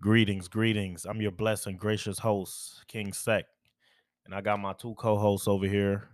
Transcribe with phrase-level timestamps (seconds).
[0.00, 1.06] Greetings, greetings.
[1.06, 3.46] I'm your blessed and gracious host, King Sec.
[4.24, 6.10] And I got my two co-hosts over here,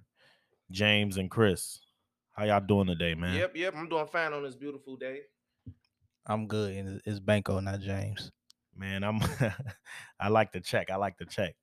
[0.71, 1.81] James and Chris.
[2.33, 3.37] How y'all doing today, man?
[3.37, 3.75] Yep, yep.
[3.77, 5.21] I'm doing fine on this beautiful day.
[6.25, 6.75] I'm good.
[6.75, 8.33] and It's Banco, not James.
[8.75, 9.21] Man, I'm
[10.19, 10.91] I like to check.
[10.91, 11.55] I like to check.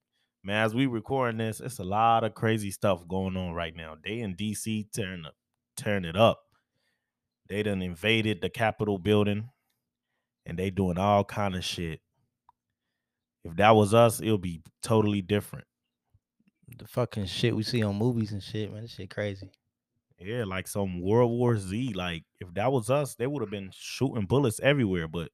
[0.43, 3.95] Man, as we recording this, it's a lot of crazy stuff going on right now.
[4.03, 5.35] They in DC tearing up,
[5.75, 6.41] tearing it up.
[7.49, 9.49] They done invaded the Capitol building
[10.45, 11.99] and they doing all kind of shit.
[13.43, 15.65] If that was us, it would be totally different.
[16.77, 18.83] The fucking shit we see on movies and shit, man.
[18.83, 19.51] This shit crazy.
[20.19, 21.93] Yeah, like some World War Z.
[21.93, 25.07] Like if that was us, they would have been shooting bullets everywhere.
[25.07, 25.29] But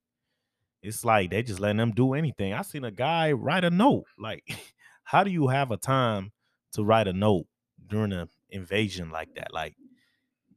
[0.82, 2.54] it's like they just letting them do anything.
[2.54, 4.04] I seen a guy write a note.
[4.18, 4.44] Like,
[5.04, 6.32] how do you have a time
[6.72, 7.46] to write a note
[7.86, 9.52] during an invasion like that?
[9.52, 9.74] Like,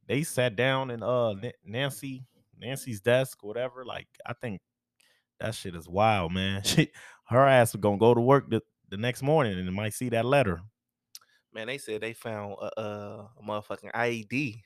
[0.08, 1.34] they sat down in uh
[1.64, 2.24] Nancy
[2.58, 3.84] Nancy's desk, whatever.
[3.84, 4.60] Like, I think
[5.42, 6.62] that shit is wild, man.
[6.64, 6.90] She,
[7.28, 10.24] her ass was gonna go to work the, the next morning and might see that
[10.24, 10.60] letter.
[11.52, 14.62] Man, they said they found a, a, motherfucking IED,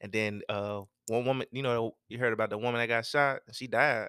[0.00, 3.40] and then uh, one woman, you know, you heard about the woman that got shot
[3.46, 4.08] and she died.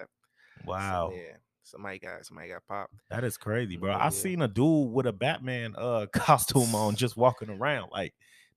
[0.60, 1.12] So, Wow.
[1.14, 2.94] yeah, somebody got somebody got popped.
[3.10, 3.92] That is crazy, bro.
[3.92, 7.92] Yeah, I seen a dude with a Batman uh costume on just walking around.
[7.92, 8.14] Like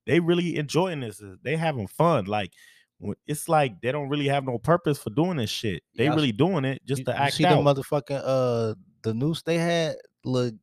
[0.07, 1.23] they really enjoying this.
[1.23, 2.25] uh, They having fun.
[2.25, 2.53] Like
[3.27, 5.83] it's like they don't really have no purpose for doing this shit.
[5.97, 7.63] They Y'all really doing it just you, to you act see out.
[7.63, 10.55] the motherfucking uh the noose they had look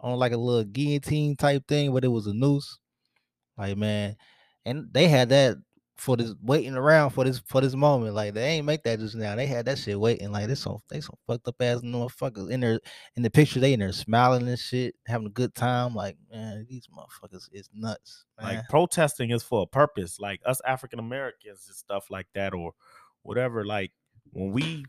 [0.00, 2.78] on like a little guillotine type thing, but it was a noose.
[3.58, 4.16] Like man,
[4.64, 5.56] and they had that
[5.98, 8.14] for this waiting around for this for this moment.
[8.14, 9.34] Like they ain't make that just now.
[9.34, 10.30] They had that shit waiting.
[10.30, 12.80] Like this some they some fucked up ass motherfuckers in there
[13.16, 13.60] in the picture.
[13.60, 15.94] They in there smiling and shit, having a good time.
[15.94, 18.24] Like man, these motherfuckers is nuts.
[18.40, 18.56] Man.
[18.56, 20.20] like protesting is for a purpose.
[20.20, 22.72] Like us African Americans and stuff like that, or
[23.22, 23.64] whatever.
[23.64, 23.92] Like
[24.32, 24.84] when we,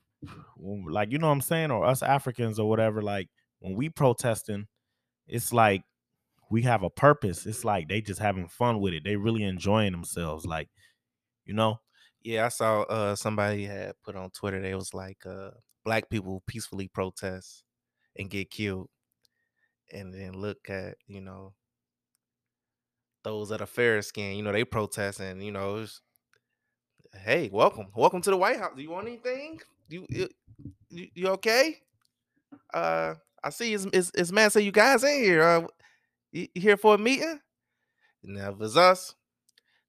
[0.57, 3.01] when, like you know what I'm saying, or us Africans or whatever.
[3.01, 4.67] Like when we protesting,
[5.25, 5.83] it's like
[6.49, 7.45] we have a purpose.
[7.45, 9.03] It's like they just having fun with it.
[9.03, 10.45] They really enjoying themselves.
[10.45, 10.69] Like
[11.47, 11.79] you know.
[12.21, 14.61] Yeah, I saw uh somebody had put on Twitter.
[14.61, 15.51] They was like, uh,
[15.85, 17.63] black people peacefully protest
[18.17, 18.89] and get killed,
[19.91, 21.53] and then look at you know
[23.23, 24.35] those that are fair skin.
[24.35, 26.01] You know they protest and you know, it's,
[27.23, 28.73] hey, welcome, welcome to the White House.
[28.75, 29.59] Do you want anything?
[29.89, 30.27] You you,
[30.89, 31.77] you, okay?
[32.73, 35.43] Uh, I see It's, it's, his man say you guys in here.
[35.43, 35.67] Uh,
[36.31, 37.39] you, here for a meeting?
[38.23, 39.15] Now it's us,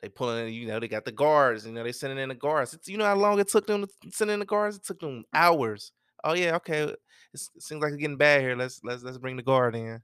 [0.00, 2.34] they pulling in, you know, they got the guards, you know, they sending in the
[2.34, 2.75] guards.
[2.75, 4.76] It's, you know how long it took them to send in the guards?
[4.76, 5.92] It took them hours.
[6.25, 6.94] Oh yeah, okay.
[7.32, 8.56] It's, it seems like it's getting bad here.
[8.56, 10.00] Let's let's let's bring the guard in.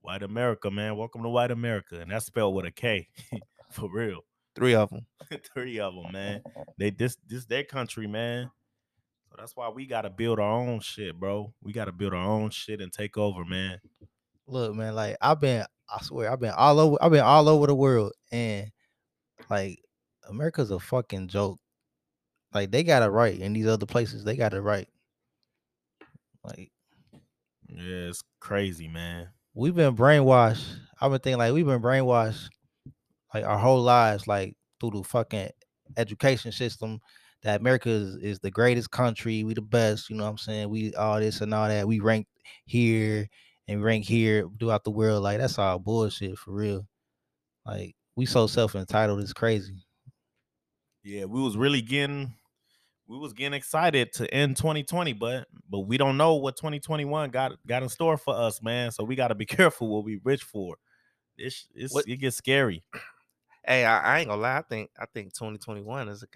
[0.00, 0.96] White America, man.
[0.96, 3.08] Welcome to White America, and that's spelled with a K,
[3.70, 4.20] for real.
[4.54, 5.06] Three of them.
[5.54, 6.42] Three of them, man.
[6.78, 8.50] They this this their country, man.
[9.28, 11.52] So that's why we gotta build our own shit, bro.
[11.62, 13.80] We gotta build our own shit and take over, man.
[14.46, 17.66] look, man, like I've been, I swear, I've been all over, I've been all over
[17.66, 18.70] the world, and
[19.50, 19.80] like
[20.28, 21.60] America's a fucking joke.
[22.52, 24.88] Like they got it right in these other places, they got it right.
[26.44, 26.70] Like
[27.68, 29.28] Yeah, it's crazy, man.
[29.54, 30.64] we've been brainwashed.
[31.00, 32.48] I've been thinking like we've been brainwashed
[33.34, 35.50] like our whole lives, like through the fucking
[35.96, 37.00] education system.
[37.42, 39.44] That America is, is the greatest country.
[39.44, 40.10] We the best.
[40.10, 40.70] You know what I'm saying?
[40.70, 41.86] We all this and all that.
[41.88, 42.26] We rank
[42.66, 43.28] here
[43.68, 45.22] and rank here throughout the world.
[45.22, 46.86] Like that's all bullshit for real.
[47.66, 49.20] Like we so self entitled.
[49.20, 49.84] It's crazy.
[51.02, 52.34] Yeah, we was really getting
[53.06, 57.52] we was getting excited to end 2020, but but we don't know what 2021 got
[57.66, 58.90] got in store for us, man.
[58.90, 60.76] So we gotta be careful what we rich for.
[61.36, 62.82] It's, it's What- it gets scary.
[63.66, 64.58] Hey, I, I ain't gonna lie.
[64.58, 66.26] I think I think 2021 is a,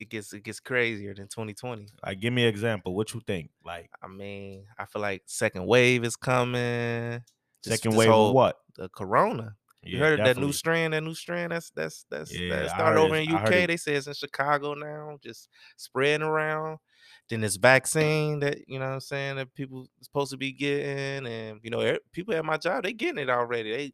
[0.00, 1.86] it gets it gets crazier than 2020.
[2.04, 2.94] Like, give me an example.
[2.94, 3.50] What you think?
[3.64, 7.22] Like I mean, I feel like second wave is coming.
[7.64, 8.58] Second this wave whole- of what?
[8.76, 9.56] The corona.
[9.90, 10.92] You Yeah, heard of that new strand?
[10.92, 11.52] That new strand?
[11.52, 13.66] That's that's that's Yeah, that started over in UK.
[13.66, 16.78] They say it's in Chicago now, just spreading around.
[17.28, 21.26] Then this vaccine that you know what I'm saying that people supposed to be getting,
[21.26, 23.70] and you know people at my job they getting it already.
[23.70, 23.92] They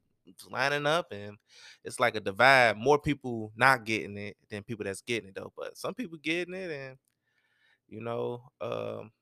[0.50, 1.37] lining up, and
[1.85, 2.76] it's like a divide.
[2.76, 5.52] More people not getting it than people that's getting it though.
[5.56, 6.99] But some people getting it, and
[7.88, 9.12] you know, um,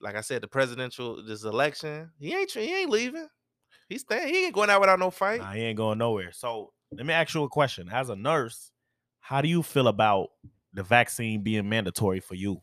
[0.00, 3.28] like I said, the presidential this election, he ain't he ain't leaving.
[3.88, 4.32] He's staying.
[4.32, 5.40] He ain't going out without no fight.
[5.40, 6.32] Nah, he ain't going nowhere.
[6.32, 7.88] So let me ask you a question.
[7.90, 8.72] As a nurse,
[9.20, 10.30] how do you feel about
[10.72, 12.62] the vaccine being mandatory for you?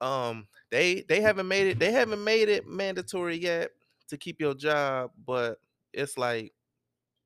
[0.00, 3.70] um they they haven't made it they haven't made it mandatory yet
[4.08, 5.58] to keep your job but
[5.92, 6.52] it's like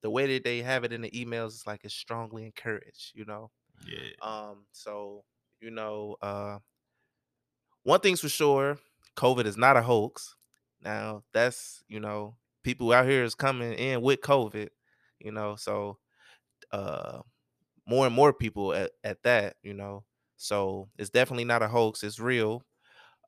[0.02, 3.24] the way that they have it in the emails is like it's strongly encouraged you
[3.24, 3.50] know
[3.86, 4.10] Yeah.
[4.22, 5.24] um so
[5.60, 6.58] you know uh
[7.82, 8.78] one thing's for sure,
[9.16, 10.36] COVID is not a hoax.
[10.82, 14.68] Now that's you know people out here is coming in with COVID,
[15.18, 15.98] you know, so
[16.72, 17.20] uh
[17.86, 20.04] more and more people at, at that, you know.
[20.36, 22.62] So it's definitely not a hoax, it's real.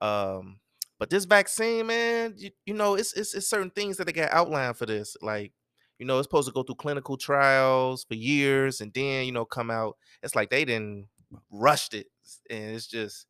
[0.01, 0.61] Um
[0.99, 4.33] but this vaccine, man, you, you know, it's, it's it's certain things that they got
[4.33, 5.17] outlined for this.
[5.23, 5.53] Like,
[5.99, 9.45] you know, it's supposed to go through clinical trials for years and then, you know,
[9.45, 9.97] come out.
[10.23, 11.09] It's like they didn't
[11.51, 12.07] rushed it.
[12.51, 13.27] And it's just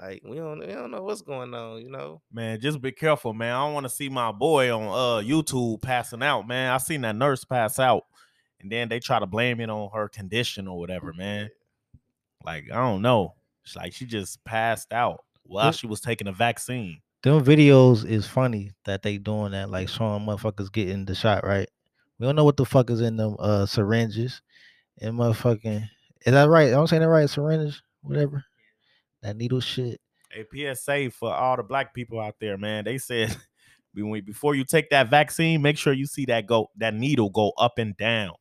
[0.00, 2.22] like we don't we don't know what's going on, you know.
[2.32, 3.54] Man, just be careful, man.
[3.54, 6.72] I don't want to see my boy on uh YouTube passing out, man.
[6.72, 8.04] I seen that nurse pass out,
[8.60, 11.50] and then they try to blame it on her condition or whatever, man.
[12.44, 13.34] Like I don't know.
[13.64, 15.74] It's like she just passed out while Yep.
[15.74, 17.00] she was taking a vaccine.
[17.22, 21.68] Them videos is funny that they doing that, like showing motherfuckers getting the shot, right?
[22.18, 24.40] We don't know what the fuck is in them uh syringes
[25.00, 25.88] and motherfucking
[26.26, 26.72] is that right?
[26.72, 28.44] I'm saying that right, syringes, whatever.
[29.22, 30.00] That needle shit.
[30.34, 32.84] A PSA for all the black people out there, man.
[32.84, 33.36] They said
[33.94, 37.78] before you take that vaccine, make sure you see that go that needle go up
[37.78, 38.34] and down.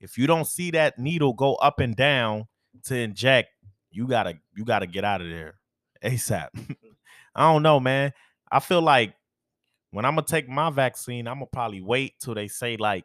[0.00, 2.46] If you don't see that needle go up and down
[2.84, 3.50] to inject,
[3.90, 5.54] you gotta you gotta get out of there
[6.02, 6.48] ASAP.
[7.34, 8.12] I don't know, man.
[8.50, 9.14] I feel like
[9.90, 13.04] when I'm gonna take my vaccine, I'm gonna probably wait till they say like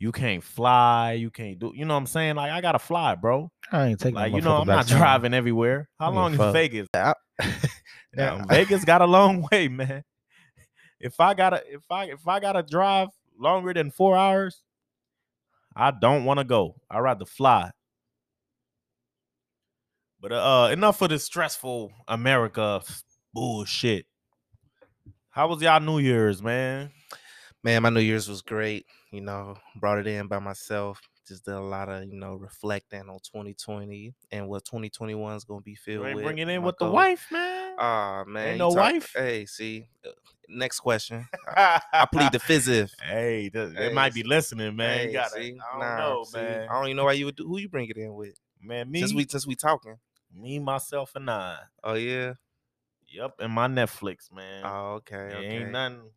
[0.00, 1.72] you can't fly, you can't do.
[1.76, 2.34] You know what I'm saying?
[2.36, 3.50] Like I gotta fly, bro.
[3.70, 4.96] I ain't taking Like you know, I'm not vaccine.
[4.98, 5.88] driving everywhere.
[6.00, 6.52] How I long give is fuck.
[6.54, 6.88] Vegas?
[6.94, 7.14] I-
[8.16, 8.44] Now, Yeah.
[8.48, 10.02] Vegas got a long way, man.
[10.98, 13.08] If I gotta, if I if I gotta drive
[13.38, 14.62] longer than four hours,
[15.76, 16.74] I don't want to go.
[16.90, 17.70] I'd rather fly.
[20.20, 22.82] But uh, enough of this stressful America
[23.32, 24.06] bullshit.
[25.30, 26.90] How was y'all New Year's, man?
[27.62, 28.84] Man, my New Year's was great.
[29.10, 31.00] You know, brought it in by myself.
[31.26, 35.60] Just did a lot of, you know, reflecting on 2020 and what 2021 is gonna
[35.60, 36.24] be You filled ain't with.
[36.24, 37.76] bringing in my with the wife, man.
[37.78, 39.12] Ah man, you no talk- wife?
[39.16, 40.10] Hey, see, uh,
[40.48, 41.26] next question.
[41.56, 42.94] I plead the fifth.
[43.00, 44.98] Hey, th- they Hey, might be listening, man.
[44.98, 45.58] Hey, you gotta, see?
[45.60, 46.68] I don't Nah, know, see, man.
[46.68, 47.46] I don't even know why you would do.
[47.46, 48.38] Who you bring it in with?
[48.60, 49.96] Man, me, Since we since we talking.
[50.34, 51.58] me, myself, and I.
[51.82, 52.34] Oh yeah.
[53.08, 54.62] Yep, and my Netflix, man.
[54.64, 55.16] Oh okay.
[55.16, 55.46] It okay.
[55.48, 56.10] Ain't nothing.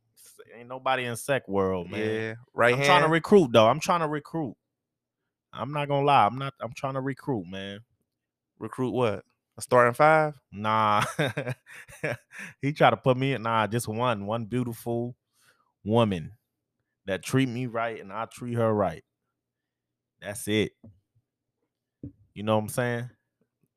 [0.57, 1.99] Ain't nobody in sec world, man.
[1.99, 2.33] Yeah.
[2.53, 2.87] Right I'm hand.
[2.87, 3.67] trying to recruit though.
[3.67, 4.55] I'm trying to recruit.
[5.51, 6.25] I'm not gonna lie.
[6.25, 6.53] I'm not.
[6.61, 7.79] I'm trying to recruit, man.
[8.59, 9.23] recruit what?
[9.57, 10.33] A starting five?
[10.51, 11.03] Nah,
[12.61, 13.43] he tried to put me in.
[13.43, 15.15] Nah, just one, one beautiful
[15.83, 16.31] woman
[17.05, 19.03] that treat me right, and I treat her right.
[20.21, 20.71] That's it.
[22.33, 23.09] You know what I'm saying?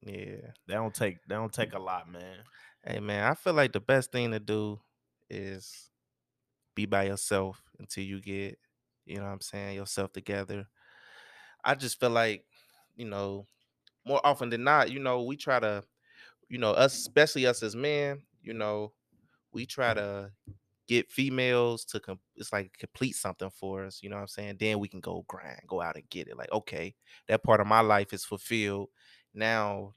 [0.01, 0.51] Yeah.
[0.67, 1.19] They don't take.
[1.29, 2.37] They don't take a lot, man.
[2.83, 4.79] Hey man, I feel like the best thing to do
[5.29, 5.91] is
[6.77, 8.57] be by yourself until you get,
[9.05, 10.69] you know what I'm saying, yourself together.
[11.65, 12.45] I just feel like,
[12.95, 13.49] you know,
[14.07, 15.83] more often than not, you know, we try to,
[16.49, 18.93] you know, us, especially us as men, you know,
[19.53, 19.99] we try mm-hmm.
[19.99, 20.31] to
[20.87, 24.57] get females to com- it's like complete something for us, you know what I'm saying?
[24.61, 26.37] Then we can go grind, go out and get it.
[26.37, 26.95] Like, okay,
[27.27, 28.91] that part of my life is fulfilled.
[29.35, 29.95] Now,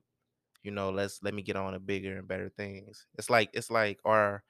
[0.64, 3.06] you know, let's let me get on to bigger and better things.
[3.18, 4.44] It's like it's like our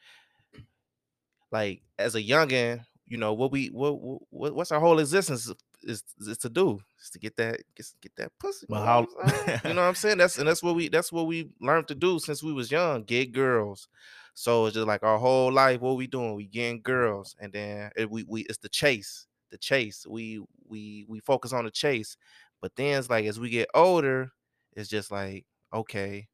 [1.52, 3.94] like as a youngin, you know, what we what,
[4.30, 5.52] what what's our whole existence
[5.84, 8.68] is is to do is to get that get, get that pussy.
[8.70, 9.60] But you know how- what I'm saying?
[9.66, 10.18] you know what I'm saying?
[10.18, 13.04] That's and that's what we that's what we learned to do since we was young,
[13.04, 13.88] get girls.
[14.34, 16.36] So it's just like our whole life, what we doing?
[16.36, 20.06] We getting girls, and then it, we we it's the chase, the chase.
[20.08, 22.16] We we we focus on the chase,
[22.62, 24.32] but then it's like as we get older,
[24.74, 26.28] it's just like okay,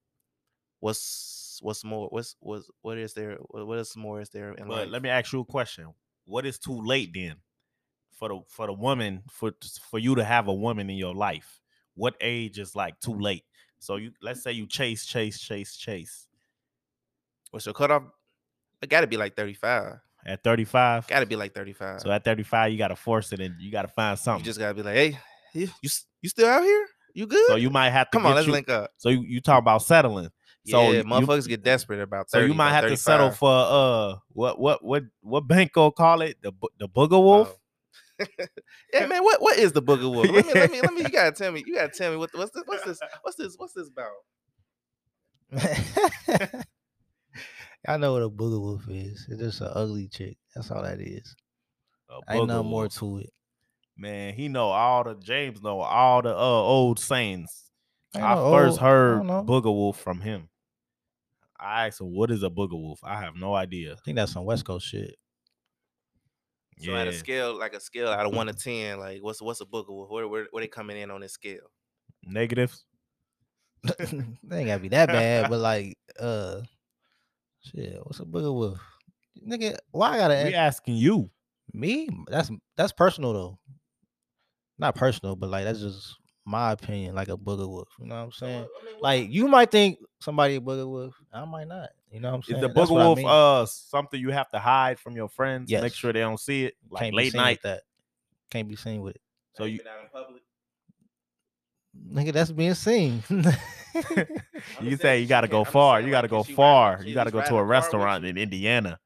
[0.79, 0.99] what's
[1.61, 2.07] what's more?
[2.09, 3.37] What's what's what is there?
[3.49, 4.89] What is more is there in But life?
[4.89, 5.93] let me ask you a question.
[6.25, 7.35] What is too late then
[8.11, 9.51] for the for the woman for
[9.89, 11.61] for you to have a woman in your life?
[11.95, 13.43] What age is like too late?
[13.79, 16.27] So you let's say you chase, chase, chase, chase
[17.51, 18.03] What's your cutoff?
[18.81, 19.99] It got to be like thirty five.
[20.25, 21.07] at 35.
[21.07, 22.01] Got to be like thirty five.
[22.01, 24.41] So at 35, you gotta force it and you gotta find something.
[24.43, 25.19] you just gotta be like, hey,
[25.53, 25.89] you you,
[26.21, 26.85] you still out here?
[27.13, 27.47] You good?
[27.47, 28.91] so you might have to come on, let's you- link up.
[28.97, 30.29] So you, you talk about settling.
[30.65, 34.15] So yeah, you- motherfuckers get desperate about So you might have to settle for uh
[34.29, 37.55] what what what what Banco call it the the booger wolf.
[38.19, 38.25] Oh.
[38.93, 39.23] yeah, man.
[39.23, 40.29] What what is the booger wolf?
[40.31, 41.01] Let me let me let me.
[41.03, 41.63] You gotta tell me.
[41.65, 44.11] You gotta tell me what what's this what's this what's this what's this about?
[47.87, 49.27] I know what a booger wolf is.
[49.29, 50.37] It's just an ugly chick.
[50.55, 51.35] That's all that is.
[52.29, 53.29] Ain't booger more to it.
[53.97, 57.69] Man, he know all the James know all the uh old sayings.
[58.15, 60.49] I no first I heard don't booger wolf from him.
[61.65, 63.93] I asked him, "What is a booger wolf?" I have no idea.
[63.93, 65.15] I think that's some West Coast shit.
[66.79, 69.41] So yeah, at a scale like a scale out of one to ten, like what's
[69.41, 70.09] what's a booger wolf?
[70.09, 71.71] Where where, where they coming in on this scale?
[72.23, 72.85] negatives.
[73.83, 76.61] they ain't gotta be that bad, but like uh
[77.61, 78.79] Shit, what's a booger wolf?
[79.45, 81.29] Nigga, why I gotta We ask asking you.
[81.73, 82.09] me?
[82.27, 83.59] That's that's personal though.
[84.77, 86.15] Not personal, but like that's just
[86.45, 87.89] my opinion, like a booger wolf.
[87.99, 88.67] You know what I'm saying?
[89.01, 91.89] Like you might think somebody a booger wolf, I might not.
[92.11, 92.61] You know what I'm Is saying?
[92.61, 93.27] the That's booger what I wolf mean.
[93.27, 95.71] uh something you have to hide from your friends?
[95.71, 96.75] Make sure they don't see it.
[96.89, 97.59] Like Can't late night.
[97.63, 97.81] that.
[98.51, 99.21] Can't be seen with it.
[99.55, 100.41] So you out in public.
[102.11, 103.23] Nigga, that's being seen.
[104.81, 106.01] you say you gotta go far.
[106.01, 107.01] You gotta go far.
[107.03, 108.99] You gotta go to a restaurant in Indiana.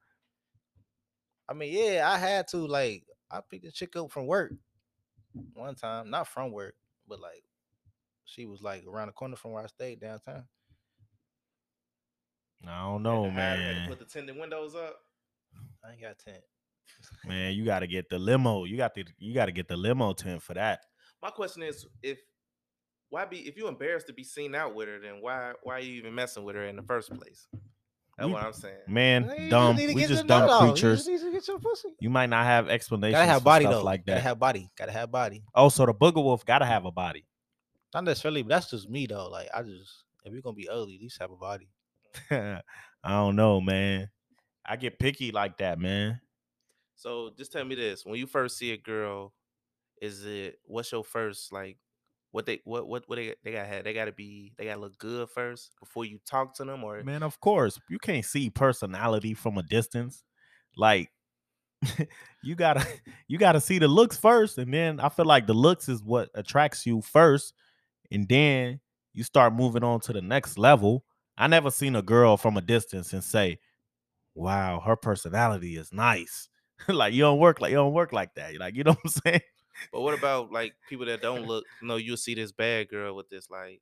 [1.48, 4.52] I mean, yeah, I had to like I picked a chick up from work
[5.54, 6.76] one time, not from work,
[7.10, 7.44] but like
[8.26, 10.46] she was like around the corner from where I stayed downtown.
[12.68, 13.88] I don't know, to man.
[13.88, 14.98] Put the tinted windows up.
[15.84, 16.44] I ain't got tent.
[17.26, 18.66] Man, you gotta get the limo.
[18.66, 20.82] You got the you gotta get the limo tent for that.
[21.22, 22.20] My question is, if
[23.10, 25.80] why be if you're embarrassed to be seen out with her, then why why are
[25.80, 27.48] you even messing with her in the first place?
[28.20, 28.76] That's We- what I'm saying.
[28.88, 29.76] Man, you dumb.
[29.78, 30.66] need We just dumb know, though.
[30.66, 31.06] You creatures.
[31.06, 31.90] just need to get your pussy.
[32.02, 33.84] You might not have explanations Gotta have for body stuff though.
[33.84, 34.12] like that.
[34.12, 34.70] Gotta have body.
[34.78, 35.44] Gotta have body.
[35.56, 37.26] oh, so the booger wolf gotta have a body.
[37.94, 39.30] Not necessarily, but that's just me though.
[39.30, 41.70] Like I just if you're gonna be ugly, at least have a body.
[42.30, 42.62] I
[43.06, 44.10] don't know, man.
[44.66, 46.20] I get picky like that, man.
[46.96, 49.34] So just tell me this: when you first see a girl,
[50.02, 51.78] is it what's your first like?
[52.32, 54.76] What they what what what they they got had they got to be they got
[54.76, 58.26] to look good first before you talk to them or Man, of course, you can't
[58.26, 60.24] see personality from a distance.
[60.78, 61.10] Like
[62.44, 62.86] you gotta
[63.28, 66.30] you gotta see the looks first, and then I feel like the looks is what
[66.36, 67.54] attracts you first,
[68.12, 68.80] and then
[69.14, 71.04] you start moving on to the next level.
[71.38, 73.60] I never seen a girl from a distance and say,
[74.36, 76.50] "Wow, her personality is nice."
[76.88, 78.58] like you don't work like you don't work like that.
[78.60, 79.42] Like you know what I'm saying?
[79.92, 81.66] But what about like people that don't look?
[81.82, 83.82] No, you'll see this bad girl with this like,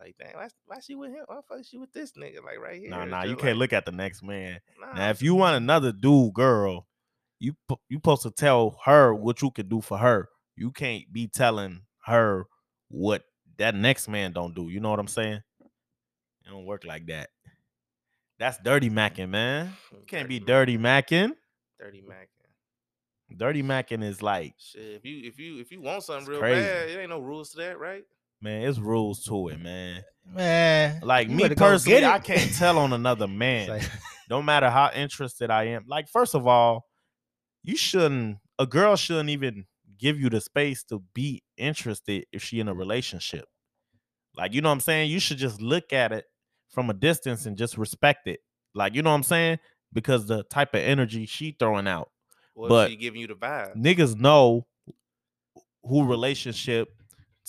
[0.00, 1.24] like dang, why, why she with him?
[1.26, 2.44] Why fuck she with this nigga?
[2.44, 2.90] Like right here.
[2.90, 4.60] Nah, nah, you just can't look at the next man.
[4.80, 6.86] Nah, Now, if you want another dude, girl,
[7.38, 7.54] you
[7.88, 10.28] you supposed to tell her what you can do for her.
[10.56, 12.46] You can't be telling her
[12.88, 13.22] what
[13.58, 14.68] that next man don't do.
[14.68, 15.42] You know what I'm saying?
[15.60, 17.30] It don't work like that.
[18.38, 19.72] That's dirty macking, man.
[19.92, 21.32] You can't be dirty macking.
[21.78, 22.28] dirty mac.
[23.36, 26.62] Dirty macking is like, Shit, if you if you if you want something real crazy.
[26.62, 28.04] bad, it ain't no rules to that, right?
[28.40, 30.04] man, it's rules to it, man.
[30.34, 33.68] Man, Like me personally, I can't tell on another man.
[33.68, 33.90] like,
[34.30, 35.84] no matter how interested I am.
[35.88, 36.86] Like, first of all,
[37.62, 39.66] you shouldn't, a girl shouldn't even
[39.98, 43.46] give you the space to be interested if she in a relationship.
[44.36, 45.10] Like, you know what I'm saying?
[45.10, 46.24] You should just look at it
[46.70, 48.40] from a distance and just respect it.
[48.74, 49.58] Like, you know what I'm saying?
[49.92, 52.10] Because the type of energy she throwing out.
[52.58, 53.76] Or But- she giving you the vibe.
[53.76, 54.66] Niggas know
[55.84, 56.88] who relationship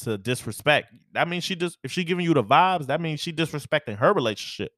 [0.04, 0.94] to disrespect.
[1.13, 4.13] That means she just if she giving you the vibes, that means she disrespecting her
[4.13, 4.72] relationship.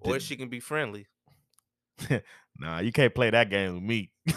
[0.00, 1.06] Or she can be friendly.
[2.56, 4.12] Nah, you can't play that game with me.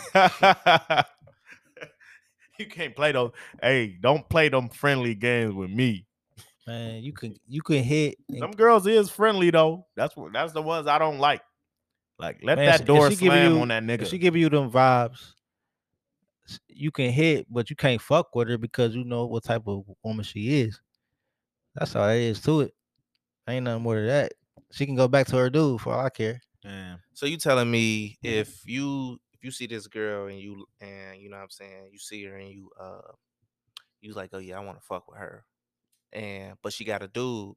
[2.60, 3.32] you can't play those.
[3.62, 6.08] Hey, don't play them friendly games with me.
[6.65, 8.17] man, you can you can hit.
[8.29, 9.86] and- Them girls is friendly though.
[9.96, 11.41] That's what that's the ones I don't like.
[12.19, 14.07] Like let Man, that door slam you- on that nigga.
[14.07, 15.33] she giving you them vibes,
[16.67, 19.83] you can hit, but you can't fuck with her because you know what type of
[20.03, 20.81] woman she is.
[21.75, 22.74] That's all there is to it.
[23.47, 24.33] Ain't nothing more to that.
[24.71, 26.41] She can go back to her dude for all I care.
[26.63, 31.21] Man, So you telling me if you if you see this girl and you and
[31.21, 33.01] you know what I'm saying, you see her and you uh
[34.01, 35.45] you like, oh yeah, I want to fuck with her.
[36.12, 37.53] And but she got a dude,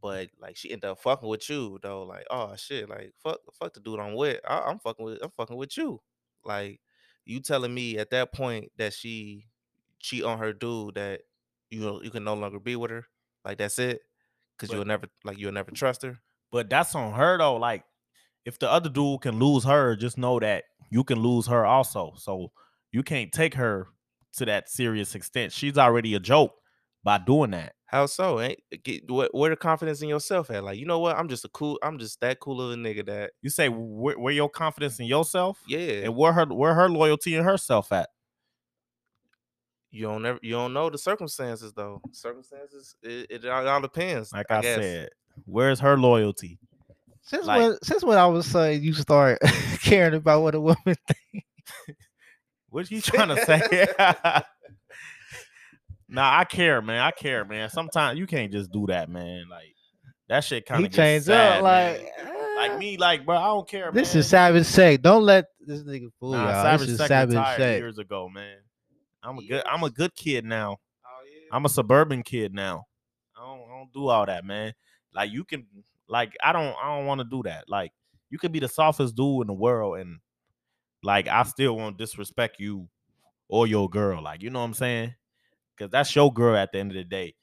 [0.00, 2.02] but like she end up fucking with you though.
[2.04, 4.40] Like, oh shit, like fuck fuck the dude I'm with.
[4.48, 6.00] I, I'm fucking with I'm fucking with you.
[6.44, 6.80] Like
[7.24, 9.46] you telling me at that point that she
[10.00, 11.22] cheat on her dude that
[11.70, 13.06] you know you can no longer be with her.
[13.44, 14.00] Like that's it.
[14.58, 16.18] Cause you'll never like you'll never trust her.
[16.52, 17.56] but that's on her though.
[17.56, 17.84] Like
[18.44, 22.12] if the other dude can lose her, just know that you can lose her also.
[22.16, 22.52] So
[22.92, 23.88] you can't take her
[24.34, 25.52] to that serious extent.
[25.52, 26.52] She's already a joke
[27.04, 27.72] by doing that.
[27.86, 28.40] How so?
[28.40, 30.62] Ain't uh, get what where the confidence in yourself at?
[30.62, 31.16] Like, you know what?
[31.16, 31.78] I'm just a cool.
[31.82, 35.06] I'm just that cool of a nigga that You say where, where your confidence in
[35.06, 35.58] yourself?
[35.66, 36.02] yeah.
[36.04, 38.08] And where her where her loyalty in herself at?
[39.92, 42.00] you don't never you don't know the circumstances though.
[42.12, 44.32] Circumstances it, it all, it all depends.
[44.32, 44.76] Like I, guess.
[44.76, 45.08] said,
[45.46, 46.60] where's her loyalty?
[47.22, 49.40] Since Like- when since when I was saying you start
[49.82, 51.46] caring about what a woman thinks.
[52.72, 53.88] What you trying to say?
[56.10, 57.00] Nah, I care, man.
[57.00, 57.68] I care, man.
[57.70, 59.44] Sometimes you can't just do that, man.
[59.50, 59.74] Like
[60.28, 61.94] that shit kind He of changed sad, up man.
[61.94, 62.12] like
[62.56, 63.90] like "Ah, me, like bro, I don't care.
[63.92, 64.20] This man.
[64.20, 65.00] is savage sex.
[65.02, 66.62] Don't let this nigga fool Nah, y'all.
[66.62, 67.78] Savage this is savage retired sex.
[67.80, 68.56] years ago, man.
[69.22, 69.62] I'm a good.
[69.66, 70.76] I'm a good kid now.
[71.04, 71.48] Oh, yeah.
[71.56, 72.84] I'm a suburban kid now.
[73.36, 74.72] I don't, I don't do all that, man.
[75.14, 75.66] Like you can
[76.08, 77.64] like I don't I don't want to do that.
[77.68, 77.92] Like
[78.30, 80.18] you could be the softest dude in the world and
[81.02, 82.88] like I still won't disrespect you
[83.48, 84.22] or your girl.
[84.22, 85.14] Like, you know what I'm saying?
[85.80, 87.34] Cause that's your girl at the end of the day.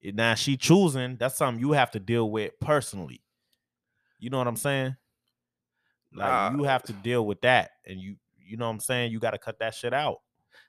[0.00, 3.24] Now she choosing, that's something you have to deal with personally.
[4.20, 4.94] You know what I'm saying?
[6.14, 6.56] Like Nah.
[6.56, 7.72] you have to deal with that.
[7.84, 9.10] And you you know what I'm saying?
[9.10, 10.18] You gotta cut that shit out.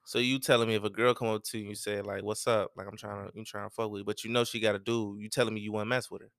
[0.05, 2.47] So you telling me if a girl come up to you and say like, "What's
[2.47, 4.59] up?" Like I'm trying to, I'm trying to fuck with, you, but you know she
[4.59, 5.17] got to do.
[5.19, 6.31] You telling me you want to mess with her?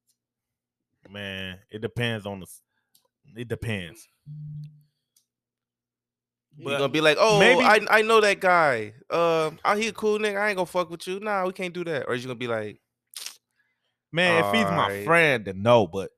[1.09, 2.47] Man, it depends on the
[3.37, 4.09] it depends.
[6.59, 8.93] You But gonna be like, "Oh, maybe- I I know that guy.
[9.09, 10.39] Uh, oh, he a cool nigga.
[10.39, 11.21] I ain't gonna fuck with you.
[11.21, 12.81] Nah, we can't do that." Or is you gonna be like,
[14.13, 15.05] Man, if he's my Alright.
[15.05, 15.87] friend, then no.
[15.87, 16.11] But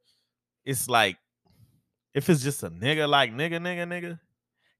[0.64, 1.18] it's like
[2.14, 4.20] if it's just a nigga, like nigga, nigga, nigga.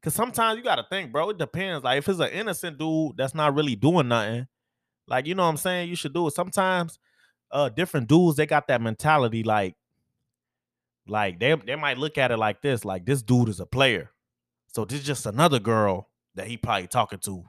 [0.03, 1.29] Cause sometimes you gotta think, bro.
[1.29, 1.85] It depends.
[1.85, 4.47] Like if it's an innocent dude that's not really doing nothing,
[5.07, 6.33] like you know what I'm saying, you should do it.
[6.35, 6.99] Sometimes
[7.51, 9.77] uh different dudes they got that mentality, like,
[11.07, 14.11] like they they might look at it like this, like this dude is a player.
[14.73, 17.45] So this is just another girl that he probably talking to.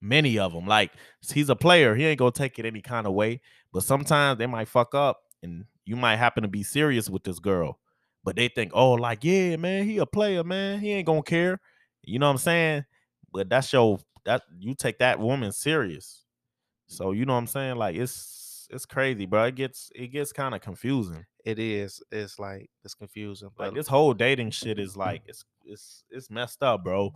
[0.00, 0.92] Many of them, like
[1.32, 3.40] he's a player, he ain't gonna take it any kind of way.
[3.72, 7.38] But sometimes they might fuck up, and you might happen to be serious with this
[7.38, 7.78] girl,
[8.22, 11.60] but they think, oh, like yeah, man, he a player, man, he ain't gonna care.
[12.02, 12.84] You know what I'm saying?
[13.32, 16.24] But that's your that you take that woman serious.
[16.88, 17.76] So you know what I'm saying?
[17.76, 18.12] Like it's
[18.70, 19.44] it's crazy, bro.
[19.44, 21.24] It gets it gets kind of confusing.
[21.44, 22.02] "It is.
[22.10, 24.98] It's like it's confusing." Like But this whole dating shit is mm.
[24.98, 27.12] like it's it's it's messed up, bro.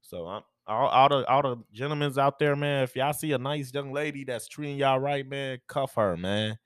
[0.00, 2.84] So I'm all, all the all the gentlemen's out there, man.
[2.84, 6.58] If y'all see a nice young lady that's treating y'all right, man, cuff her, man.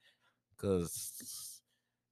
[0.56, 1.62] Cause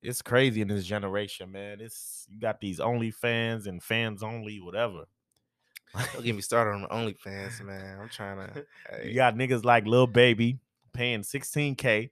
[0.03, 1.81] it's crazy in this generation, man.
[1.81, 5.05] It's you got these OnlyFans and fans only, whatever.
[6.13, 7.99] don't get me started on the OnlyFans, man.
[8.01, 9.09] I'm trying to.
[9.09, 10.59] You got niggas like Lil Baby
[10.93, 12.11] paying 16k.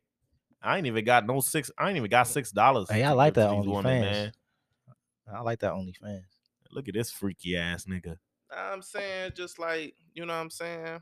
[0.62, 1.70] I ain't even got no six.
[1.78, 2.90] I ain't even got six dollars.
[2.90, 4.32] Hey, I like that OnlyFans.
[5.32, 6.22] I like that OnlyFans.
[6.72, 8.16] Look at this freaky ass nigga.
[8.50, 11.00] I'm saying just like you know what I'm saying.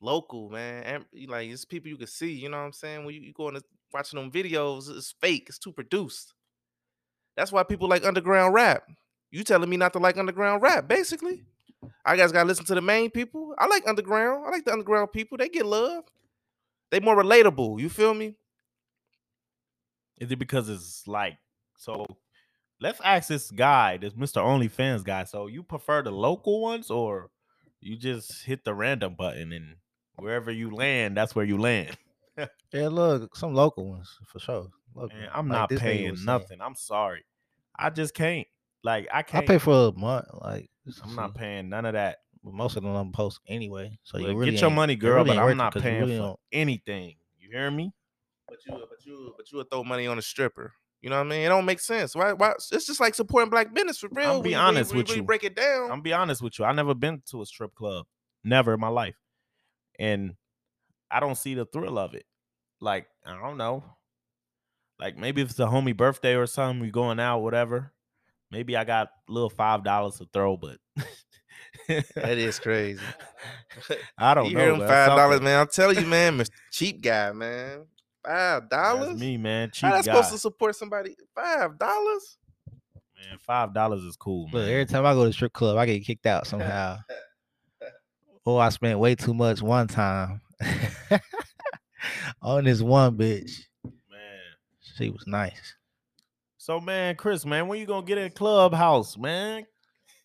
[0.00, 2.32] Local man, and like it's people you can see.
[2.32, 3.04] You know what I'm saying.
[3.04, 5.46] When you, you go into watching them videos, it's fake.
[5.48, 6.34] It's too produced.
[7.36, 8.84] That's why people like underground rap.
[9.30, 11.44] You telling me not to like underground rap, basically.
[12.04, 13.54] I guys gotta listen to the main people.
[13.58, 14.44] I like underground.
[14.46, 15.38] I like the underground people.
[15.38, 16.04] They get love.
[16.90, 17.80] They more relatable.
[17.80, 18.34] You feel me?
[20.18, 21.38] Is it because it's like
[21.76, 22.06] so?
[22.80, 24.42] Let's ask this guy, this Mr.
[24.42, 25.24] OnlyFans guy.
[25.24, 27.30] So you prefer the local ones, or
[27.80, 29.76] you just hit the random button and
[30.16, 31.96] wherever you land, that's where you land?
[32.72, 34.68] Yeah, look, some local ones for sure.
[34.94, 35.14] Local.
[35.14, 36.26] Man, I'm Like not this paying was saying.
[36.26, 36.58] nothing.
[36.62, 37.26] I'm sorry.
[37.78, 38.46] I just can't.
[38.82, 39.44] Like I I can't.
[39.44, 40.24] I pay for a month.
[40.40, 40.71] Like just to
[41.02, 42.18] I'm not paying none of that.
[42.44, 43.98] But most of them I'm post anyway.
[44.02, 47.14] So you really get your money, girl, really but I'm not paying really for anything.
[47.38, 47.92] You hear me?
[48.48, 50.72] But you, but you, but you would throw money on a stripper.
[51.00, 51.40] You know what I mean?
[51.42, 52.14] It don't make sense.
[52.14, 52.32] Why?
[52.32, 52.52] Why?
[52.72, 54.26] It's just like supporting black business for real.
[54.26, 55.26] I'll be really- honest when with really you.
[55.26, 55.90] break it down.
[55.90, 56.64] I'm be honest with you.
[56.64, 58.06] I never been to a strip club,
[58.44, 59.16] never in my life,
[59.98, 60.34] and
[61.10, 62.24] I don't see the thrill of it.
[62.80, 63.84] Like I don't know,
[64.98, 67.92] like maybe if it's a homie birthday or something, we going out, whatever.
[68.52, 70.76] Maybe I got a little five dollars to throw, but
[71.88, 73.00] that is crazy.
[74.18, 74.60] I don't you know.
[74.60, 74.88] hear them man.
[74.88, 75.60] five dollars, man?
[75.60, 76.50] I'm telling you, man, Mr.
[76.70, 77.86] cheap guy, man.
[78.24, 79.18] Five dollars?
[79.18, 79.70] Me, man.
[79.72, 79.96] Cheap How guy.
[79.96, 81.16] that supposed to support somebody?
[81.34, 82.36] Five dollars?
[83.32, 84.54] man, five dollars is cool, man.
[84.54, 86.98] Look, every time I go to strip club, I get kicked out somehow.
[88.44, 90.40] or oh, I spent way too much one time
[92.42, 93.62] on this one bitch.
[93.84, 94.40] man.
[94.96, 95.74] She was nice.
[96.62, 99.66] So man, Chris, man, when you gonna get in clubhouse, man?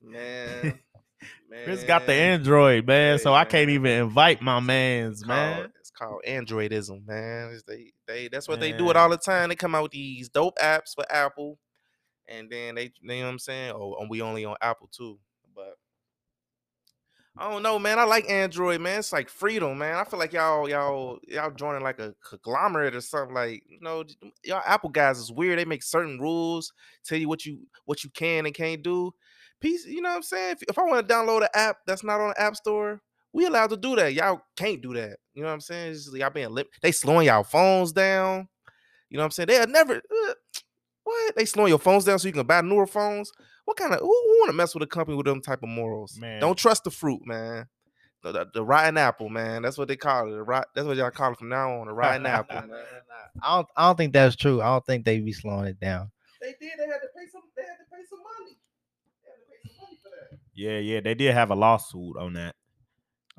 [0.03, 0.77] Man,
[1.63, 2.13] Chris got the.
[2.13, 5.55] Android, man, so Hey, I can't even invite my man's, It's man.
[5.55, 7.53] called, it's called Androidism, man.
[7.53, 9.49] It's they, they that's what they do it all the time.
[9.49, 11.57] They come out with these dope apps for Apple,
[12.27, 13.73] and then they, you know what I'm saying?
[13.75, 15.17] Oh, and we only on Apple too.
[15.55, 15.73] But
[17.39, 17.99] I don't know, man.
[17.99, 18.99] I like Android, man.
[18.99, 19.95] It's like freedom, man.
[19.95, 23.35] I feel like y'all, y'all, y'all joining like a conglomerate or something.
[23.35, 24.03] Like, you know,
[24.43, 25.59] y'all Apple guys is weird.
[25.59, 26.73] They make certain rules,
[27.03, 29.11] tell you what you what you can and can't do.
[29.59, 30.51] Peace, you know what I'm saying?
[30.53, 33.01] If, if I want to download an app that's not on the App Store,
[33.33, 34.13] we allowed to do that.
[34.13, 35.17] Y'all can't do that.
[35.33, 35.91] You know what I'm saying?
[35.91, 36.67] It's just y'all being lip.
[36.81, 38.47] They slowing y'all phones down.
[39.09, 39.47] You know what I'm saying?
[39.47, 39.95] They'll never.
[39.95, 40.33] uh,
[41.07, 41.35] what?
[41.35, 43.31] They slowing your phones down so you can buy newer phones?
[43.65, 46.17] What kind of who, want to mess with a company with them type of morals?
[46.19, 46.39] Man.
[46.41, 47.67] Don't trust the fruit, man.
[48.23, 49.61] The, the, the rotten apple, man.
[49.61, 50.31] That's what they call it.
[50.31, 51.87] The rot, that's what y'all call it from now on.
[51.87, 52.67] The rotten apple.
[52.67, 52.69] Man.
[53.43, 54.61] I don't I don't think that's true.
[54.61, 56.11] I don't think they be slowing it down.
[56.41, 56.71] They did.
[56.77, 57.41] They had to pay some.
[57.55, 58.57] They had to pay some money.
[59.23, 60.39] They had to pay some money for that.
[60.53, 62.55] Yeah, yeah, they did have a lawsuit on that.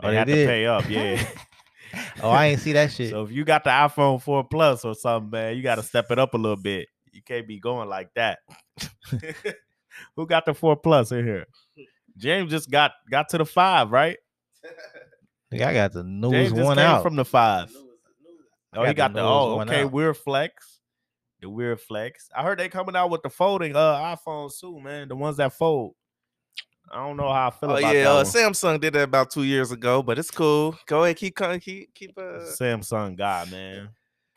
[0.01, 0.45] They Oh, they had did?
[0.45, 1.27] to pay up, yeah.
[2.23, 3.11] Oh, I ain't see that shit.
[3.11, 6.11] So if you got the iPhone 4 Plus or something, man, you got to step
[6.11, 6.89] it up a little bit.
[7.19, 8.39] You can't be going like that.
[10.15, 11.47] Who got the 4 Plus in here?
[12.17, 14.17] James just got got to the 5, right?
[15.53, 17.03] I got the James newest just one came out.
[17.03, 17.73] from the 5.
[18.77, 19.91] Oh, he got got the the newest oh, one okay, out.
[19.91, 20.79] weird flex.
[21.41, 22.29] The weird flex.
[22.37, 25.09] I heard they coming out with the folding uh iPhones too, man.
[25.09, 25.97] The ones that fold.
[26.89, 28.25] I don't know how I feel Oh about yeah, that uh, one.
[28.27, 30.79] Samsung did that about two years ago, but it's cool.
[30.87, 32.17] Go ahead, keep coming, keep keep.
[32.17, 33.89] Uh, Samsung guy, man.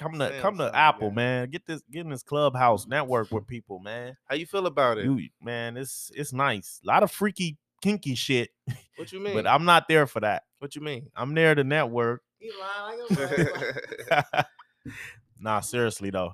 [0.01, 1.15] Come to come to Apple, guy.
[1.15, 1.49] man.
[1.51, 4.17] Get this get in this clubhouse network with people, man.
[4.25, 5.05] how you feel about it?
[5.05, 6.81] You man, it's it's nice.
[6.83, 8.49] A lot of freaky kinky shit,
[8.95, 9.35] what you mean?
[9.35, 10.41] but I'm not there for that.
[10.57, 11.11] what you mean?
[11.15, 12.23] I'm there to network.
[15.39, 16.33] nah, seriously though.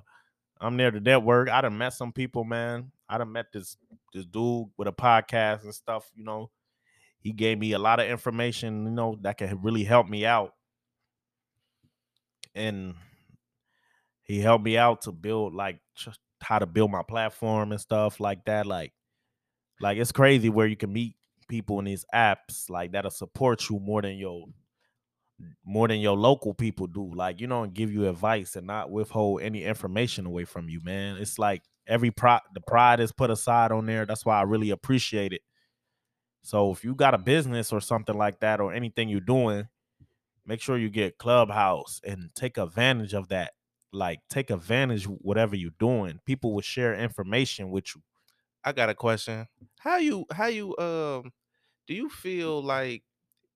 [0.58, 1.50] I'm there to network.
[1.50, 2.90] I done met some people, man.
[3.06, 3.76] I done met this
[4.14, 6.50] this dude with a podcast and stuff, you know.
[7.20, 10.54] He gave me a lot of information, you know, that can really help me out.
[12.54, 12.94] And
[14.28, 18.20] he helped me out to build like just how to build my platform and stuff
[18.20, 18.66] like that.
[18.66, 18.92] Like,
[19.80, 21.16] like it's crazy where you can meet
[21.48, 24.46] people in these apps like that'll support you more than your
[25.64, 27.12] more than your local people do.
[27.14, 30.80] Like, you know, and give you advice and not withhold any information away from you,
[30.82, 31.16] man.
[31.18, 34.06] It's like every pride the pride is put aside on there.
[34.06, 35.42] That's why I really appreciate it.
[36.42, 39.68] So if you got a business or something like that or anything you're doing,
[40.46, 43.52] make sure you get Clubhouse and take advantage of that.
[43.92, 46.20] Like take advantage whatever you're doing.
[46.26, 48.02] People will share information with you.
[48.64, 49.46] I got a question.
[49.78, 51.32] How you how you um
[51.86, 53.02] do you feel like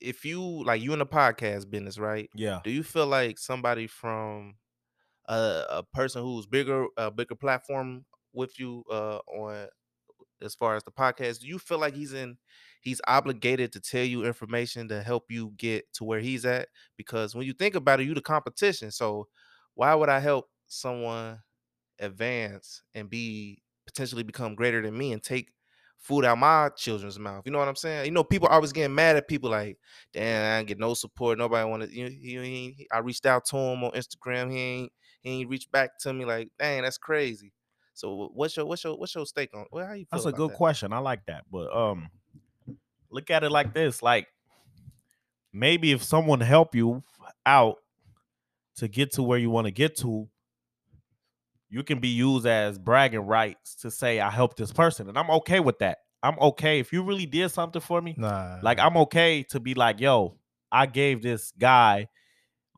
[0.00, 2.30] if you like you in the podcast business, right?
[2.34, 2.60] Yeah.
[2.64, 4.54] Do you feel like somebody from
[5.28, 9.68] a, a person who's bigger a bigger platform with you uh on
[10.42, 12.36] as far as the podcast, do you feel like he's in
[12.80, 16.68] he's obligated to tell you information to help you get to where he's at?
[16.96, 18.90] Because when you think about it, you the competition.
[18.90, 19.28] So
[19.74, 21.42] why would I help someone
[21.98, 25.52] advance and be potentially become greater than me and take
[25.98, 27.42] food out my children's mouth?
[27.46, 28.06] You know what I'm saying?
[28.06, 29.78] You know, people always getting mad at people like,
[30.12, 31.38] damn, I ain't get no support.
[31.38, 31.94] Nobody want to.
[31.94, 34.50] You know, he, he, he- I reached out to him on Instagram.
[34.50, 36.24] He ain't he ain't reached back to me.
[36.24, 37.52] Like, dang, that's crazy.
[37.94, 39.66] So what's your what's your what's your stake on?
[39.70, 40.56] Well, how you feel That's a good that?
[40.56, 40.92] question.
[40.92, 41.44] I like that.
[41.50, 42.10] But um
[43.10, 44.02] look at it like this.
[44.02, 44.28] Like
[45.52, 47.02] maybe if someone help you
[47.44, 47.78] out
[48.76, 50.28] to get to where you want to get to,
[51.68, 55.08] you can be used as bragging rights to say I helped this person.
[55.08, 55.98] And I'm okay with that.
[56.22, 56.78] I'm okay.
[56.78, 60.36] If you really did something for me, Nah, like I'm okay to be like, yo,
[60.70, 62.08] I gave this guy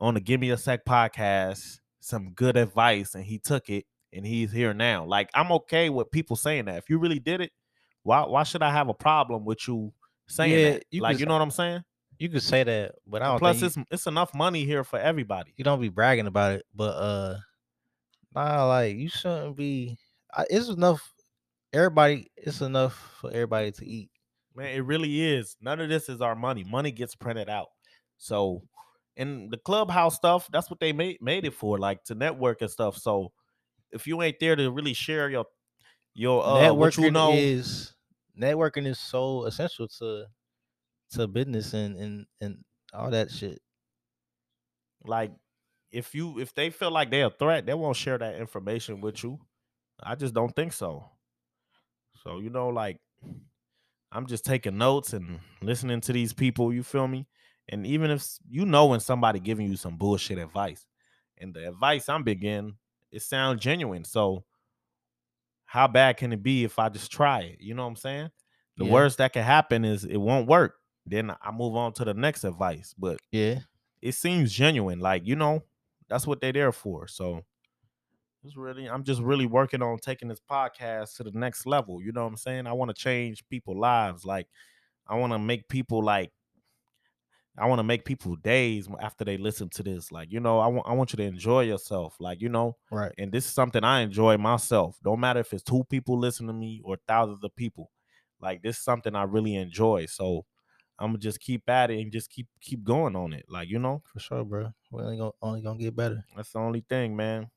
[0.00, 4.26] on the Give Me a Sec podcast some good advice and he took it and
[4.26, 5.04] he's here now.
[5.04, 6.76] Like I'm okay with people saying that.
[6.78, 7.50] If you really did it,
[8.02, 9.92] why why should I have a problem with you
[10.28, 10.84] saying Yeah, that?
[10.90, 11.82] you like you know what I'm saying?
[12.24, 14.82] You could say that, but I don't Plus, think you, it's it's enough money here
[14.82, 15.52] for everybody.
[15.58, 16.64] you don't be bragging about it.
[16.74, 17.36] But uh,
[18.34, 19.98] nah, like you shouldn't be.
[20.32, 21.12] I, it's enough.
[21.74, 24.10] Everybody, it's enough for everybody to eat.
[24.56, 25.54] Man, it really is.
[25.60, 26.64] None of this is our money.
[26.64, 27.68] Money gets printed out.
[28.16, 28.62] So,
[29.18, 32.70] and the clubhouse stuff, that's what they made made it for, like to network and
[32.70, 32.96] stuff.
[32.96, 33.32] So,
[33.92, 35.44] if you ain't there to really share your
[36.14, 37.92] your uh networking what you know, is
[38.40, 40.24] networking is so essential to
[41.10, 43.62] to business and and and all that shit.
[45.04, 45.32] like
[45.92, 49.22] if you if they feel like they're a threat, they won't share that information with
[49.22, 49.38] you.
[50.02, 51.10] I just don't think so.
[52.22, 53.00] So, you know, like
[54.12, 57.26] I'm just taking notes and listening to these people, you feel me?
[57.68, 60.86] And even if you know when somebody giving you some bullshit advice,
[61.38, 62.78] and the advice I'm been getting,
[63.10, 64.04] it sounds genuine.
[64.04, 64.44] So
[65.66, 67.60] how bad can it be if I just try it?
[67.60, 68.30] You know what I'm saying?
[68.76, 68.86] The Yeah.
[68.86, 70.76] worst that can happen is it won't work.
[71.06, 72.94] Then I move on to the next advice.
[72.96, 73.60] But Yeah,
[74.00, 75.00] it seems genuine.
[75.00, 75.62] Like, you know,
[76.08, 77.06] that's what they're there for.
[77.08, 77.42] So
[78.44, 82.02] it's really, I'm just really working on taking this podcast to the next level.
[82.02, 82.66] You know what I'm saying?
[82.66, 84.24] I want to change people's lives.
[84.24, 84.46] Like,
[85.06, 86.30] I want to make people like,
[87.56, 90.10] I want to make people days after they listen to this.
[90.10, 92.16] Like, you know, I want, I want you to enjoy yourself.
[92.18, 93.12] Like, you know, right.
[93.16, 94.98] and this is something I enjoy myself.
[95.04, 97.90] Don't matter if it's two people listening to me or thousands of people.
[98.40, 100.06] Like, this is something I really enjoy.
[100.06, 100.44] So
[100.98, 103.46] I'm gonna just keep at it and just keep keep going on it.
[103.48, 104.02] Like, you know.
[104.12, 104.72] For sure, bro.
[104.92, 106.24] We only gonna only gonna get better.
[106.36, 107.50] That's the only thing, man.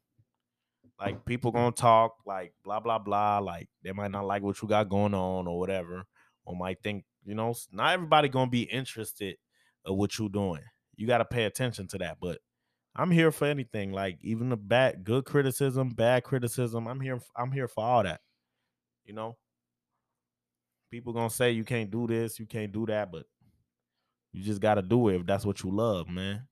[0.99, 1.55] Like people mm.
[1.55, 3.39] gonna talk, like blah blah blah.
[3.39, 6.03] Like they might not like what you got going on or whatever,
[6.45, 9.35] or might think, you know, not everybody gonna be interested
[9.85, 10.63] of what you're doing.
[10.95, 12.17] You gotta pay attention to that.
[12.19, 12.39] But
[12.95, 16.87] I'm here for anything, like even the bad, good criticism, bad criticism.
[16.87, 17.19] I'm here.
[17.35, 18.21] I'm here for all that.
[19.05, 19.37] You know,
[20.89, 23.25] people gonna say you can't do this, you can't do that, but
[24.33, 26.47] you just gotta do it if that's what you love, man.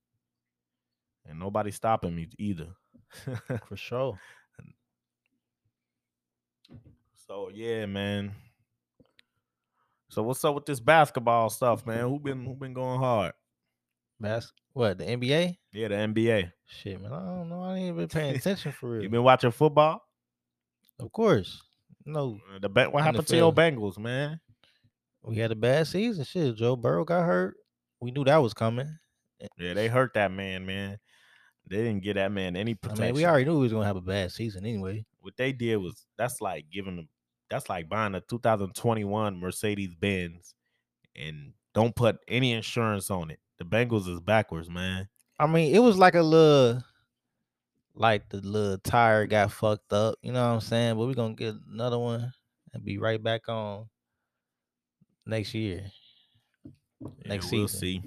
[1.28, 2.67] and nobody stopping me either.
[3.67, 4.19] For sure.
[7.28, 8.34] so yeah, man.
[10.10, 12.02] So what's up with this basketball stuff, man?
[12.02, 13.34] Who been who been going hard?
[14.19, 15.58] Bas- what, the NBA?
[15.71, 16.52] Yeah, the NBA.
[16.65, 17.12] Shit, man.
[17.12, 17.63] I don't know.
[17.63, 19.04] I ain't even been paying attention for real.
[19.04, 20.02] You been watching football?
[21.00, 21.62] of course.
[22.05, 24.39] No, Uh, The ba- what happened to your Bengals, man?
[25.23, 26.23] we had a bad season.
[26.23, 27.55] Shit, Joe Burrow got hurt.
[27.99, 28.97] We knew that was coming.
[29.57, 30.99] Yeah, they hurt that man, man.
[31.67, 33.05] They didn't get that man any I protection.
[33.05, 35.03] mean, we already knew he was gonna have a bad season anyway.
[35.21, 37.09] what they did was that's like giving them
[37.49, 40.53] that's like buying a 2021 Mercedes Benz
[41.15, 43.39] and don't put any insurance on it.
[43.57, 45.07] The Bengals is backwards, man.
[45.39, 46.83] I mean, it was like a little,
[47.95, 50.15] like the little tire got fucked up.
[50.21, 50.95] You know what I'm saying?
[50.97, 52.31] But we're gonna get another one
[52.73, 53.88] and be right back on
[55.25, 55.86] next year.
[57.01, 57.79] Yeah, Next we'll season.
[57.79, 58.01] see.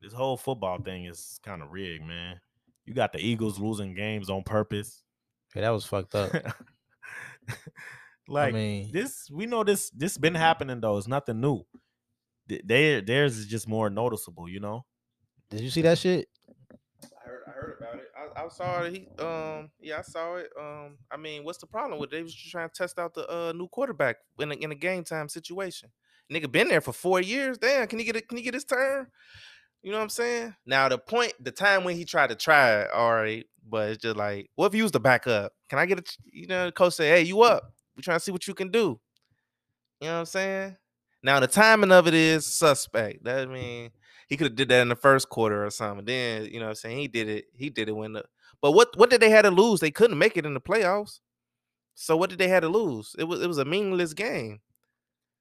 [0.00, 2.40] This whole football thing is kind of rigged, man.
[2.86, 5.02] You got the Eagles losing games on purpose.
[5.54, 6.32] Yeah, that was fucked up.
[8.28, 9.90] like I mean, this, we know this.
[9.90, 10.96] This been happening though.
[10.98, 11.62] It's nothing new.
[12.48, 14.84] Th- They theirs is just more noticeable, you know.
[15.50, 16.28] did you see that shit?
[18.16, 18.92] I I saw it.
[18.92, 20.50] He, um, yeah, I saw it.
[20.58, 22.16] Um, I mean, what's the problem with it?
[22.16, 24.74] They was just trying to test out the uh, new quarterback in a, in a
[24.74, 25.90] game time situation.
[26.32, 27.58] Nigga been there for four years.
[27.58, 28.28] Damn, can he get it?
[28.28, 29.06] Can he get his turn?
[29.82, 30.54] You know what I'm saying?
[30.64, 34.02] Now the point, the time when he tried to try it, all right, but it's
[34.02, 35.52] just like, what if you was the backup?
[35.68, 36.04] Can I get a?
[36.24, 37.72] You know, the coach say, hey, you up?
[37.96, 39.00] We trying to see what you can do.
[40.00, 40.76] You know what I'm saying?
[41.22, 43.24] Now the timing of it is suspect.
[43.24, 43.90] That I mean
[44.32, 46.06] he could have did that in the first quarter or something.
[46.06, 47.44] Then you know what I'm saying he did it.
[47.54, 48.24] He did it when the.
[48.62, 49.80] But what what did they have to lose?
[49.80, 51.20] They couldn't make it in the playoffs.
[51.94, 53.14] So what did they have to lose?
[53.18, 54.60] It was it was a meaningless game.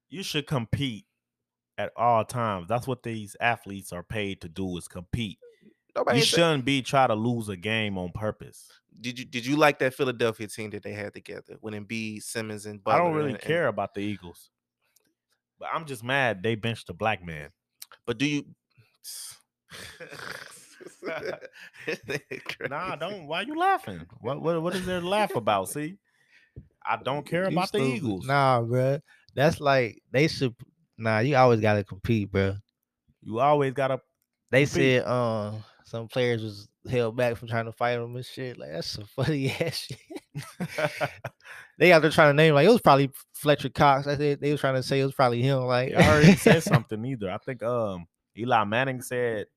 [0.10, 1.06] You should compete
[1.77, 2.67] at all times.
[2.67, 5.39] That's what these athletes are paid to do is compete.
[5.95, 6.19] Nobody.
[6.19, 8.67] You shouldn't be try to lose a game on purpose.
[8.99, 12.65] did you did you like that Philadelphia team that they had together when Embiid, Simmons,
[12.65, 14.49] and But I don't really and- and- care about the Eagles.
[15.60, 17.51] But I'm just mad they benched the black man.
[18.06, 18.45] but do you?
[22.69, 23.27] Nah, don't.
[23.27, 24.05] Why you laughing?
[24.19, 25.69] What what what is there to laugh about?
[25.69, 25.97] See,
[26.85, 27.81] I don't care You about the.
[27.81, 28.27] Eagles.
[28.27, 28.99] Nah, bro.
[29.35, 30.55] That's like they should.
[30.97, 32.55] Nah, you always gotta compete, bro.
[33.21, 33.99] You always gotta.
[34.51, 35.01] They Compete.
[35.03, 38.57] said um some players was held back from trying to fight them and shit.
[38.57, 40.69] Like that's some funny ass shit.
[41.77, 44.07] they out there trying to name like it was probably Fletcher Cox.
[44.07, 45.59] I said they was trying to say it was probably him.
[45.63, 47.29] Like I heard he said something either.
[47.29, 48.07] I think um
[48.38, 49.48] Eli Manning said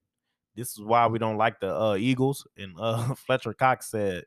[0.57, 4.25] this is why we don't like the uh, Eagles, and uh, Fletcher Cox said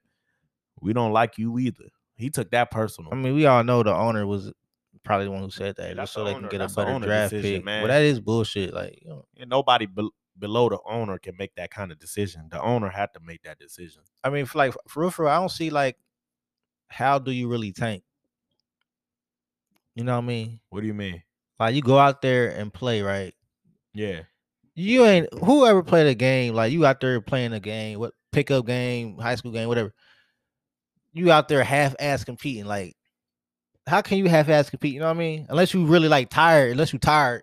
[0.82, 1.86] we don't like you either.
[2.16, 3.14] He took that personal.
[3.14, 4.52] I mean, we all know the owner was
[5.04, 6.74] probably the one who said that, just that's so the they owner- can get a
[6.74, 7.66] better draft decision, pick.
[7.66, 7.84] man.
[7.84, 8.74] But that is bullshit.
[8.74, 12.48] Like, you know, and nobody be- below the owner can make that kind of decision.
[12.52, 14.02] The owner had to make that decision.
[14.24, 15.98] I mean, for like for real, for real, I don't see like
[16.88, 18.04] how do you really tank?
[19.96, 20.60] You know what I mean?
[20.70, 21.24] What do you mean?
[21.60, 23.34] Like you go out there and play, right?
[23.94, 24.22] Yeah,
[24.80, 28.68] You ain't whoever played a game, like you out there playing a game, what pickup
[28.68, 29.92] game, high school game, whatever.
[31.14, 32.66] You out there half ass competing.
[32.66, 32.96] Like,
[33.88, 34.94] how can you half ass compete?
[34.94, 35.48] You know what I mean?
[35.50, 37.42] Unless you really like tired, unless you tired.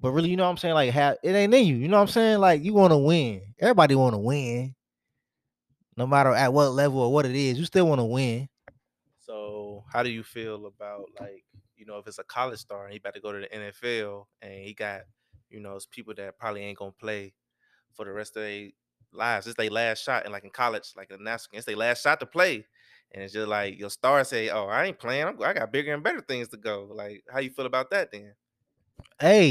[0.00, 0.74] But really, you know what I'm saying?
[0.74, 1.76] Like, have, it ain't in you.
[1.76, 2.40] You know what I'm saying?
[2.40, 3.42] Like, you want to win.
[3.60, 4.74] Everybody want to win.
[5.96, 8.48] No matter at what level or what it is, you still want to win.
[9.20, 11.44] So how do you feel about like
[11.76, 14.24] you know if it's a college star and he about to go to the NFL
[14.42, 15.02] and he got
[15.50, 17.34] you know it's people that probably ain't gonna play
[17.94, 18.70] for the rest of their
[19.12, 19.46] lives.
[19.46, 22.20] It's their last shot and like in college, like in NASCAR, it's their last shot
[22.20, 22.66] to play.
[23.12, 25.26] And it's just like your star say, "Oh, I ain't playing.
[25.26, 28.12] I'm, I got bigger and better things to go." Like, how you feel about that
[28.12, 28.34] then?
[29.18, 29.50] Hey,